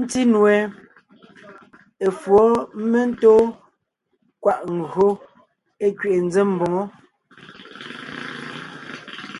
Ńtí 0.00 0.20
nue, 0.32 0.56
efǔɔ 2.06 2.46
mentóon 2.90 3.46
kwaʼ 4.42 4.60
ńgÿo 4.78 5.08
é 5.84 5.86
kẅiʼi 5.98 6.20
ńzém 6.26 6.48
mboŋó. 6.54 6.82